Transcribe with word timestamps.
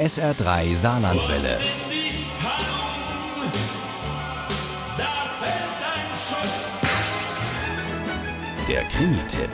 SR3 0.00 0.76
Saarlandwelle. 0.76 1.58
Der 8.66 8.82
Krimi-Tipp. 8.84 9.50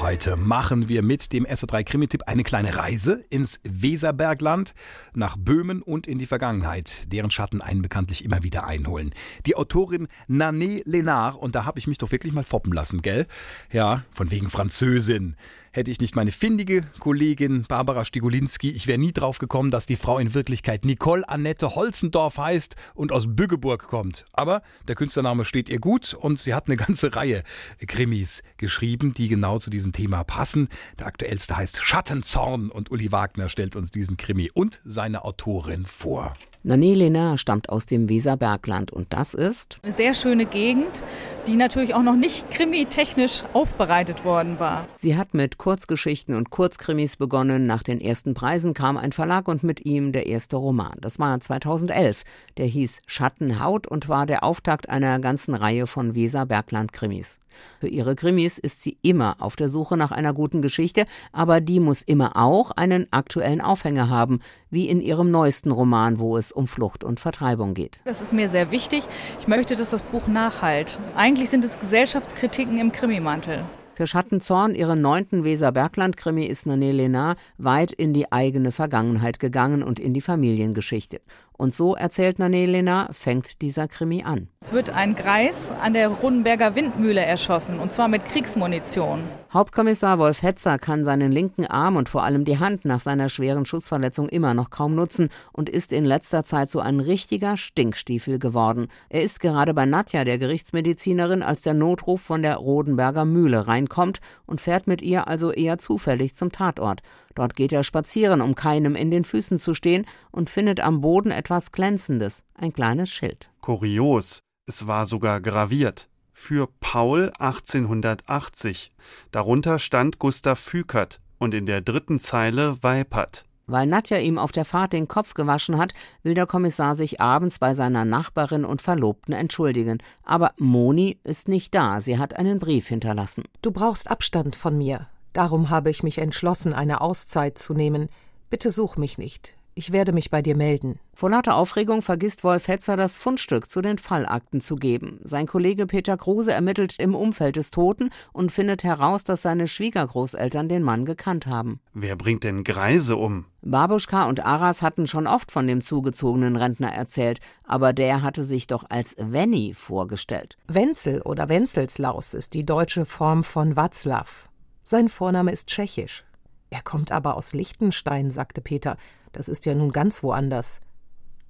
Heute 0.00 0.36
machen 0.36 0.88
wir 0.88 1.02
mit 1.02 1.32
dem 1.32 1.46
SR3 1.46 1.82
Krimi-Tipp 1.82 2.22
eine 2.26 2.44
kleine 2.44 2.76
Reise 2.76 3.24
ins 3.28 3.58
Weserbergland, 3.64 4.72
nach 5.14 5.36
Böhmen 5.36 5.82
und 5.82 6.06
in 6.06 6.20
die 6.20 6.26
Vergangenheit, 6.26 7.12
deren 7.12 7.32
Schatten 7.32 7.60
einen 7.60 7.82
bekanntlich 7.82 8.24
immer 8.24 8.44
wieder 8.44 8.68
einholen. 8.68 9.12
Die 9.46 9.56
Autorin 9.56 10.06
Nané 10.28 10.82
Lenard, 10.84 11.34
und 11.34 11.56
da 11.56 11.64
habe 11.64 11.80
ich 11.80 11.88
mich 11.88 11.98
doch 11.98 12.12
wirklich 12.12 12.32
mal 12.32 12.44
foppen 12.44 12.72
lassen, 12.72 13.02
gell? 13.02 13.26
Ja, 13.72 14.04
von 14.12 14.30
wegen 14.30 14.48
Französin 14.48 15.34
hätte 15.74 15.90
ich 15.90 16.00
nicht 16.00 16.14
meine 16.14 16.30
findige 16.30 16.84
Kollegin 17.00 17.64
Barbara 17.68 18.04
Stigulinski, 18.04 18.70
ich 18.70 18.86
wäre 18.86 18.98
nie 18.98 19.12
drauf 19.12 19.38
gekommen, 19.38 19.70
dass 19.70 19.86
die 19.86 19.96
Frau 19.96 20.18
in 20.18 20.32
Wirklichkeit 20.32 20.84
Nicole 20.84 21.28
Annette 21.28 21.74
Holzendorf 21.74 22.38
heißt 22.38 22.76
und 22.94 23.10
aus 23.10 23.26
Büggeburg 23.34 23.82
kommt. 23.88 24.24
Aber 24.32 24.62
der 24.86 24.94
Künstlername 24.94 25.44
steht 25.44 25.68
ihr 25.68 25.80
gut 25.80 26.14
und 26.14 26.38
sie 26.38 26.54
hat 26.54 26.68
eine 26.68 26.76
ganze 26.76 27.16
Reihe 27.16 27.42
Krimis 27.86 28.42
geschrieben, 28.56 29.14
die 29.14 29.28
genau 29.28 29.58
zu 29.58 29.68
diesem 29.68 29.92
Thema 29.92 30.22
passen. 30.22 30.68
Der 30.98 31.06
aktuellste 31.06 31.56
heißt 31.56 31.82
Schattenzorn 31.82 32.70
und 32.70 32.90
Uli 32.92 33.10
Wagner 33.10 33.48
stellt 33.48 33.74
uns 33.74 33.90
diesen 33.90 34.16
Krimi 34.16 34.50
und 34.54 34.80
seine 34.84 35.24
Autorin 35.24 35.86
vor. 35.86 36.34
Nané 36.66 36.94
Lena 36.94 37.36
stammt 37.36 37.68
aus 37.68 37.84
dem 37.84 38.08
Weserbergland 38.08 38.90
und 38.90 39.12
das 39.12 39.34
ist 39.34 39.80
eine 39.82 39.92
sehr 39.92 40.14
schöne 40.14 40.46
Gegend, 40.46 41.04
die 41.46 41.56
natürlich 41.56 41.94
auch 41.94 42.02
noch 42.02 42.16
nicht 42.16 42.50
krimitechnisch 42.50 43.44
aufbereitet 43.52 44.24
worden 44.24 44.58
war. 44.58 44.86
Sie 44.96 45.16
hat 45.16 45.34
mit 45.34 45.58
Kurzgeschichten 45.58 46.34
und 46.34 46.50
Kurzkrimis 46.50 47.16
begonnen. 47.16 47.64
Nach 47.64 47.82
den 47.82 48.00
ersten 48.00 48.34
Preisen 48.34 48.74
kam 48.74 48.96
ein 48.96 49.12
Verlag 49.12 49.48
und 49.48 49.62
mit 49.62 49.84
ihm 49.84 50.12
der 50.12 50.26
erste 50.26 50.56
Roman. 50.56 50.96
Das 51.00 51.18
war 51.18 51.38
2011. 51.38 52.24
Der 52.56 52.66
hieß 52.66 53.00
Schattenhaut 53.06 53.86
und 53.86 54.08
war 54.08 54.26
der 54.26 54.44
Auftakt 54.44 54.88
einer 54.88 55.18
ganzen 55.20 55.54
Reihe 55.54 55.86
von 55.86 56.14
Weserbergland-Krimis. 56.14 57.40
Für 57.80 57.88
ihre 57.88 58.14
Krimis 58.14 58.58
ist 58.58 58.82
sie 58.82 58.96
immer 59.02 59.36
auf 59.38 59.56
der 59.56 59.68
Suche 59.68 59.96
nach 59.96 60.12
einer 60.12 60.32
guten 60.32 60.62
Geschichte, 60.62 61.04
aber 61.32 61.60
die 61.60 61.80
muss 61.80 62.02
immer 62.02 62.36
auch 62.36 62.70
einen 62.72 63.06
aktuellen 63.12 63.60
Aufhänger 63.60 64.08
haben, 64.08 64.40
wie 64.70 64.88
in 64.88 65.00
ihrem 65.00 65.30
neuesten 65.30 65.70
Roman, 65.70 66.18
wo 66.18 66.36
es 66.36 66.52
um 66.52 66.66
Flucht 66.66 67.04
und 67.04 67.20
Vertreibung 67.20 67.74
geht. 67.74 68.00
Das 68.04 68.20
ist 68.20 68.32
mir 68.32 68.48
sehr 68.48 68.70
wichtig. 68.70 69.04
Ich 69.40 69.48
möchte, 69.48 69.76
dass 69.76 69.90
das 69.90 70.02
Buch 70.02 70.26
nachhalt. 70.26 70.98
Eigentlich 71.34 71.50
sind 71.50 71.64
es 71.64 71.80
Gesellschaftskritiken 71.80 72.78
im 72.78 72.92
Krimimantel. 72.92 73.64
Für 73.96 74.06
Schattenzorn, 74.06 74.76
ihren 74.76 75.00
neunten 75.00 75.42
Weser-Bergland-Krimi, 75.42 76.44
ist 76.44 76.64
Nané 76.64 76.92
Lénard 76.92 77.38
weit 77.58 77.90
in 77.90 78.12
die 78.12 78.30
eigene 78.30 78.70
Vergangenheit 78.70 79.40
gegangen 79.40 79.82
und 79.82 79.98
in 79.98 80.14
die 80.14 80.20
Familiengeschichte. 80.20 81.20
Und 81.56 81.72
so, 81.72 81.94
erzählt 81.94 82.38
Nané 82.38 82.66
Lena, 82.66 83.08
fängt 83.12 83.62
dieser 83.62 83.86
Krimi 83.86 84.24
an. 84.24 84.48
Es 84.60 84.72
wird 84.72 84.90
ein 84.90 85.14
Greis 85.14 85.70
an 85.70 85.94
der 85.94 86.08
Rundenberger 86.08 86.74
Windmühle 86.74 87.24
erschossen, 87.24 87.78
und 87.78 87.92
zwar 87.92 88.08
mit 88.08 88.24
Kriegsmunition. 88.24 89.22
Hauptkommissar 89.52 90.18
Wolf 90.18 90.42
Hetzer 90.42 90.78
kann 90.78 91.04
seinen 91.04 91.30
linken 91.30 91.64
Arm 91.64 91.94
und 91.94 92.08
vor 92.08 92.24
allem 92.24 92.44
die 92.44 92.58
Hand 92.58 92.84
nach 92.84 93.00
seiner 93.00 93.28
schweren 93.28 93.66
Schussverletzung 93.66 94.28
immer 94.28 94.52
noch 94.52 94.70
kaum 94.70 94.96
nutzen 94.96 95.28
und 95.52 95.68
ist 95.68 95.92
in 95.92 96.04
letzter 96.04 96.42
Zeit 96.44 96.70
so 96.70 96.80
ein 96.80 96.98
richtiger 96.98 97.56
Stinkstiefel 97.56 98.40
geworden. 98.40 98.88
Er 99.08 99.22
ist 99.22 99.38
gerade 99.38 99.72
bei 99.72 99.86
Nadja, 99.86 100.24
der 100.24 100.38
Gerichtsmedizinerin, 100.38 101.44
als 101.44 101.62
der 101.62 101.74
Notruf 101.74 102.20
von 102.20 102.42
der 102.42 102.56
Rodenberger 102.56 103.24
Mühle 103.24 103.68
reinkommt 103.68 104.20
und 104.44 104.60
fährt 104.60 104.88
mit 104.88 105.02
ihr 105.02 105.28
also 105.28 105.52
eher 105.52 105.78
zufällig 105.78 106.34
zum 106.34 106.50
Tatort. 106.50 107.02
Dort 107.34 107.54
geht 107.54 107.72
er 107.72 107.84
spazieren, 107.84 108.40
um 108.40 108.54
keinem 108.54 108.94
in 108.94 109.10
den 109.10 109.24
Füßen 109.24 109.58
zu 109.58 109.74
stehen, 109.74 110.06
und 110.30 110.50
findet 110.50 110.80
am 110.80 111.00
Boden 111.00 111.30
etwas 111.30 111.72
Glänzendes, 111.72 112.44
ein 112.54 112.72
kleines 112.72 113.10
Schild. 113.10 113.50
Kurios, 113.60 114.40
es 114.66 114.86
war 114.86 115.06
sogar 115.06 115.40
graviert. 115.40 116.08
Für 116.32 116.68
Paul 116.80 117.32
1880. 117.38 118.92
Darunter 119.30 119.78
stand 119.78 120.18
Gustav 120.18 120.58
Fükert 120.58 121.20
und 121.38 121.54
in 121.54 121.66
der 121.66 121.80
dritten 121.80 122.18
Zeile 122.18 122.82
Weipert. 122.82 123.44
Weil 123.66 123.86
Nadja 123.86 124.18
ihm 124.18 124.38
auf 124.38 124.52
der 124.52 124.64
Fahrt 124.64 124.92
den 124.92 125.08
Kopf 125.08 125.34
gewaschen 125.34 125.78
hat, 125.78 125.94
will 126.22 126.34
der 126.34 126.46
Kommissar 126.46 126.96
sich 126.96 127.20
abends 127.20 127.58
bei 127.58 127.72
seiner 127.72 128.04
Nachbarin 128.04 128.64
und 128.64 128.82
Verlobten 128.82 129.32
entschuldigen. 129.32 130.02
Aber 130.22 130.52
Moni 130.58 131.18
ist 131.24 131.48
nicht 131.48 131.74
da, 131.74 132.00
sie 132.00 132.18
hat 132.18 132.36
einen 132.36 132.58
Brief 132.58 132.88
hinterlassen. 132.88 133.44
Du 133.62 133.70
brauchst 133.70 134.10
Abstand 134.10 134.54
von 134.54 134.76
mir. 134.76 135.08
Darum 135.34 135.68
habe 135.68 135.90
ich 135.90 136.02
mich 136.04 136.18
entschlossen, 136.18 136.72
eine 136.72 137.00
Auszeit 137.00 137.58
zu 137.58 137.74
nehmen. 137.74 138.08
Bitte 138.50 138.70
such 138.70 138.96
mich 138.96 139.18
nicht. 139.18 139.56
Ich 139.76 139.90
werde 139.90 140.12
mich 140.12 140.30
bei 140.30 140.40
dir 140.40 140.56
melden. 140.56 141.00
Vor 141.12 141.30
lauter 141.30 141.56
Aufregung 141.56 142.02
vergisst 142.02 142.44
Wolf 142.44 142.68
Hetzer, 142.68 142.96
das 142.96 143.16
Fundstück 143.16 143.68
zu 143.68 143.82
den 143.82 143.98
Fallakten 143.98 144.60
zu 144.60 144.76
geben. 144.76 145.18
Sein 145.24 145.48
Kollege 145.48 145.86
Peter 145.86 146.16
Kruse 146.16 146.52
ermittelt 146.52 146.94
im 147.00 147.16
Umfeld 147.16 147.56
des 147.56 147.72
Toten 147.72 148.10
und 148.32 148.52
findet 148.52 148.84
heraus, 148.84 149.24
dass 149.24 149.42
seine 149.42 149.66
Schwiegergroßeltern 149.66 150.68
den 150.68 150.84
Mann 150.84 151.04
gekannt 151.04 151.48
haben. 151.48 151.80
Wer 151.92 152.14
bringt 152.14 152.44
denn 152.44 152.62
Greise 152.62 153.16
um? 153.16 153.46
Babuschka 153.62 154.28
und 154.28 154.46
Aras 154.46 154.82
hatten 154.82 155.08
schon 155.08 155.26
oft 155.26 155.50
von 155.50 155.66
dem 155.66 155.80
zugezogenen 155.80 156.54
Rentner 156.54 156.92
erzählt, 156.92 157.40
aber 157.64 157.92
der 157.92 158.22
hatte 158.22 158.44
sich 158.44 158.68
doch 158.68 158.84
als 158.88 159.16
Wenny 159.18 159.74
vorgestellt. 159.74 160.56
Wenzel 160.68 161.20
oder 161.22 161.48
Wenzelslaus 161.48 162.34
ist 162.34 162.54
die 162.54 162.64
deutsche 162.64 163.04
Form 163.04 163.42
von 163.42 163.74
Watzlaw. 163.74 164.48
Sein 164.84 165.08
Vorname 165.08 165.50
ist 165.50 165.68
tschechisch. 165.68 166.24
Er 166.68 166.82
kommt 166.82 167.10
aber 167.10 167.36
aus 167.36 167.54
Liechtenstein, 167.54 168.30
sagte 168.30 168.60
Peter. 168.60 168.98
Das 169.32 169.48
ist 169.48 169.64
ja 169.64 169.74
nun 169.74 169.92
ganz 169.92 170.22
woanders. 170.22 170.80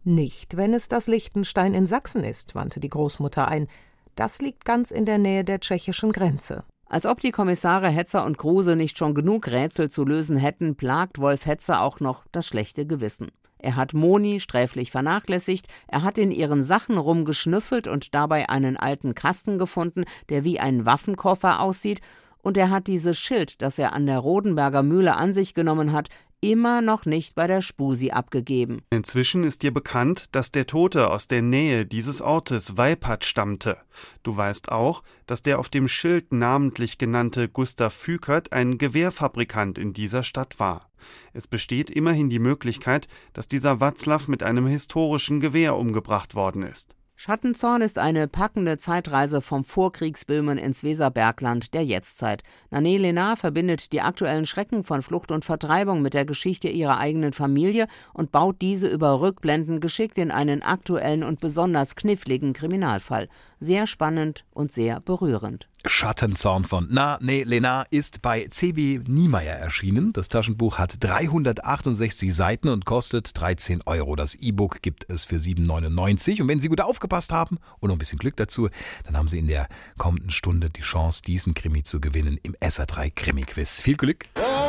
Nicht, 0.05 0.57
wenn 0.57 0.73
es 0.73 0.87
das 0.87 1.09
Liechtenstein 1.09 1.75
in 1.75 1.89
Sachsen 1.89 2.23
ist, 2.23 2.55
wandte 2.55 2.79
die 2.79 2.89
Großmutter 2.89 3.49
ein. 3.49 3.67
Das 4.15 4.41
liegt 4.41 4.65
ganz 4.65 4.93
in 4.93 5.05
der 5.05 5.19
Nähe 5.19 5.45
der 5.45 5.59
tschechischen 5.59 6.13
Grenze. 6.13 6.63
Als 6.87 7.07
ob 7.07 7.19
die 7.19 7.33
Kommissare 7.33 7.89
Hetzer 7.89 8.25
und 8.25 8.39
Kruse 8.39 8.77
nicht 8.77 8.99
schon 8.99 9.15
genug 9.15 9.49
Rätsel 9.49 9.91
zu 9.91 10.05
lösen 10.05 10.37
hätten, 10.37 10.77
plagt 10.77 11.19
Wolf 11.19 11.45
Hetzer 11.45 11.83
auch 11.83 11.99
noch 11.99 12.25
das 12.31 12.47
schlechte 12.47 12.87
Gewissen. 12.87 13.33
Er 13.59 13.75
hat 13.75 13.95
Moni 13.95 14.41
sträflich 14.41 14.91
vernachlässigt, 14.91 15.67
er 15.89 16.03
hat 16.03 16.19
in 16.19 16.31
ihren 16.31 16.63
Sachen 16.63 16.99
rumgeschnüffelt 16.99 17.89
und 17.89 18.15
dabei 18.15 18.51
einen 18.51 18.77
alten 18.77 19.15
Kasten 19.15 19.59
gefunden, 19.59 20.05
der 20.29 20.45
wie 20.45 20.61
ein 20.61 20.85
Waffenkoffer 20.85 21.61
aussieht, 21.61 22.03
und 22.45 22.57
er 22.57 22.71
hat 22.71 22.87
dieses 22.87 23.19
Schild, 23.19 23.61
das 23.63 23.79
er 23.79 23.93
an 23.95 24.07
der 24.07 24.19
Rodenberger 24.19 24.83
Mühle 24.83 25.17
an 25.17 25.35
sich 25.35 25.55
genommen 25.55 25.93
hat, 25.93 26.09
immer 26.41 26.83
noch 26.83 27.07
nicht 27.07 27.35
bei 27.35 27.47
der 27.47 27.63
Spusi 27.63 28.11
abgegeben. 28.11 28.83
Inzwischen 28.91 29.45
ist 29.45 29.63
dir 29.63 29.73
bekannt, 29.73 30.27
dass 30.33 30.51
der 30.51 30.67
Tote 30.67 31.11
aus 31.11 31.27
der 31.27 31.41
Nähe 31.41 31.87
dieses 31.87 32.21
Ortes 32.21 32.77
Weipert 32.77 33.25
stammte. 33.25 33.79
Du 34.23 34.37
weißt 34.37 34.71
auch, 34.71 35.03
dass 35.27 35.41
der 35.41 35.59
auf 35.59 35.71
dem 35.71 35.89
Schild 35.89 36.35
namentlich 36.35 36.99
genannte 36.99 37.49
Gustav 37.49 37.95
Fükert 37.95 38.53
ein 38.53 38.77
Gewehrfabrikant 38.77 39.79
in 39.79 39.95
dieser 39.95 40.23
Stadt 40.23 40.61
war. 40.61 40.91
Es 41.33 41.47
besteht 41.47 41.91
immerhin 41.91 42.29
die 42.29 42.39
Möglichkeit, 42.39 43.09
dass 43.33 43.49
dieser 43.49 43.81
Watzlaw 43.81 44.25
mit 44.31 44.43
einem 44.43 44.67
historischen 44.67 45.41
Gewehr 45.41 45.77
umgebracht 45.77 46.35
worden 46.35 46.63
ist. 46.63 46.95
Schattenzorn 47.17 47.81
ist 47.81 47.99
eine 47.99 48.27
packende 48.27 48.77
Zeitreise 48.77 49.41
vom 49.41 49.63
Vorkriegsböhmen 49.63 50.59
ins 50.59 50.83
Weserbergland 50.83 51.73
der 51.73 51.85
Jetztzeit. 51.85 52.43
Nané 52.73 52.99
Lenar 52.99 53.37
verbindet 53.37 53.93
die 53.93 54.01
aktuellen 54.01 54.47
Schrecken 54.47 54.83
von 54.83 55.01
Flucht 55.01 55.31
und 55.31 55.45
Vertreibung 55.45 56.03
mit 56.03 56.13
der 56.13 56.25
Geschichte 56.25 56.69
ihrer 56.69 56.99
eigenen 56.99 57.33
Familie 57.33 57.87
und 58.15 58.33
baut 58.33 58.61
diese 58.61 58.89
über 58.89 59.21
Rückblenden 59.21 59.79
geschickt 59.79 60.19
in 60.19 60.33
einen 60.33 60.63
aktuellen 60.63 61.23
und 61.23 61.41
besonders 61.41 61.95
kniffligen 61.95 62.53
Kriminalfall. 62.53 63.29
Sehr 63.61 63.87
spannend 63.87 64.45
und 64.53 64.73
sehr 64.73 65.01
berührend. 65.01 65.69
Schattenzorn 65.87 66.65
von 66.65 66.89
Na, 66.91 67.19
nee, 67.21 67.43
Lena 67.43 67.83
ist 67.91 68.23
bei 68.23 68.47
CB 68.49 69.01
Niemeyer 69.07 69.55
erschienen. 69.55 70.13
Das 70.13 70.29
Taschenbuch 70.29 70.79
hat 70.79 70.97
368 71.01 72.35
Seiten 72.35 72.69
und 72.69 72.87
kostet 72.87 73.39
13 73.39 73.83
Euro. 73.85 74.17
Das 74.17 74.35
E-Book 74.35 74.81
gibt 74.81 75.11
es 75.11 75.25
für 75.25 75.37
7,99. 75.37 76.41
Und 76.41 76.49
wenn 76.49 76.61
Sie 76.61 76.69
gut 76.69 76.81
aufgepasst 76.81 77.33
haben 77.33 77.59
und 77.81 77.89
noch 77.89 77.97
ein 77.97 77.99
bisschen 77.99 78.19
Glück 78.19 78.37
dazu, 78.37 78.69
dann 79.05 79.17
haben 79.17 79.29
Sie 79.29 79.39
in 79.39 79.47
der 79.47 79.69
kommenden 79.99 80.31
Stunde 80.31 80.71
die 80.71 80.81
Chance, 80.81 81.23
diesen 81.23 81.53
Krimi 81.55 81.83
zu 81.83 82.01
gewinnen 82.01 82.39
im 82.43 82.55
SA3 82.57 83.13
Krimi-Quiz. 83.15 83.83
Viel 83.83 83.97
Glück! 83.97 84.27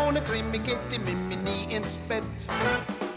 Ohne 0.08 0.22
Krimi 0.22 0.60
geht 0.60 0.80
die 0.92 1.00
Mimi 1.00 1.38
nie 1.38 1.76
ins 1.76 1.98
Bett. 2.10 2.24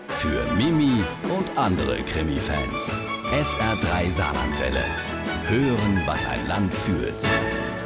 Für 0.08 0.44
Mimi 0.54 1.02
und 1.36 1.56
andere 1.56 1.96
Krimi-Fans. 2.02 2.92
SR3 3.32 4.10
Saarlandwelle. 4.10 4.84
Hören, 5.48 6.02
was 6.06 6.26
ein 6.26 6.46
Land 6.46 6.74
fühlt. 6.74 7.14